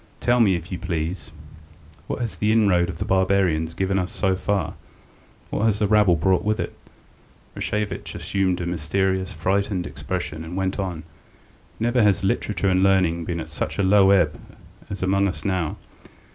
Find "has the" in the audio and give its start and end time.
2.21-2.51, 5.65-5.87